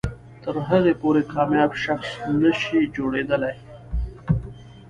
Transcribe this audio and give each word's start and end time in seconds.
تر 0.43 0.55
هغې 0.69 0.93
پورې 1.01 1.21
کامیاب 1.33 1.71
شخص 1.83 2.09
نه 2.41 2.51
شئ 2.61 2.81
جوړېدلی. 2.95 3.55